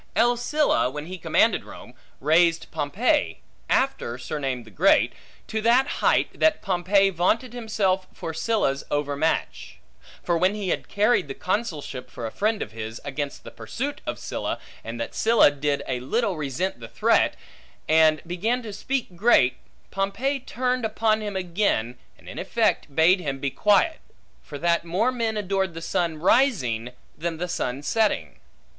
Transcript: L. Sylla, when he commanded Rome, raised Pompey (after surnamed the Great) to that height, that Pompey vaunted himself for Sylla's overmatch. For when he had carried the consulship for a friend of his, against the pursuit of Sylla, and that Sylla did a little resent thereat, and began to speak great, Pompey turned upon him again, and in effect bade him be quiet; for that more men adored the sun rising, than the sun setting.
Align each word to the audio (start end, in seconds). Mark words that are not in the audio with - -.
L. 0.15 0.35
Sylla, 0.35 0.89
when 0.89 1.05
he 1.05 1.19
commanded 1.19 1.63
Rome, 1.63 1.93
raised 2.19 2.71
Pompey 2.71 3.41
(after 3.69 4.17
surnamed 4.17 4.65
the 4.65 4.71
Great) 4.71 5.13
to 5.45 5.61
that 5.61 5.85
height, 6.01 6.39
that 6.39 6.63
Pompey 6.63 7.11
vaunted 7.11 7.53
himself 7.53 8.07
for 8.11 8.33
Sylla's 8.33 8.83
overmatch. 8.89 9.77
For 10.23 10.39
when 10.39 10.55
he 10.55 10.69
had 10.69 10.87
carried 10.87 11.27
the 11.27 11.35
consulship 11.35 12.09
for 12.09 12.25
a 12.25 12.31
friend 12.31 12.63
of 12.63 12.71
his, 12.71 12.99
against 13.05 13.43
the 13.43 13.51
pursuit 13.51 14.01
of 14.07 14.17
Sylla, 14.17 14.57
and 14.83 14.99
that 14.99 15.13
Sylla 15.13 15.51
did 15.51 15.83
a 15.87 15.99
little 15.99 16.35
resent 16.35 16.79
thereat, 16.79 17.35
and 17.87 18.23
began 18.25 18.63
to 18.63 18.73
speak 18.73 19.15
great, 19.15 19.57
Pompey 19.91 20.39
turned 20.39 20.83
upon 20.83 21.21
him 21.21 21.35
again, 21.35 21.99
and 22.17 22.27
in 22.27 22.39
effect 22.39 22.95
bade 22.95 23.19
him 23.19 23.37
be 23.37 23.51
quiet; 23.51 23.99
for 24.41 24.57
that 24.57 24.83
more 24.83 25.11
men 25.11 25.37
adored 25.37 25.75
the 25.75 25.79
sun 25.79 26.17
rising, 26.17 26.91
than 27.15 27.37
the 27.37 27.47
sun 27.47 27.83
setting. 27.83 28.39